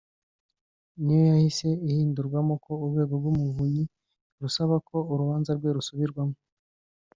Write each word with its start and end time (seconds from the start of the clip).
ni 1.03 1.13
yo 1.19 1.23
yahise 1.31 1.67
ihindurwamo 1.89 2.53
ko 2.63 2.71
Urwego 2.83 3.13
rw’Umuvunyi 3.19 3.83
rusaba 4.41 4.75
ko 4.87 4.97
urubanza 5.11 5.51
rwe 5.57 5.69
rusubirwamo 5.75 6.35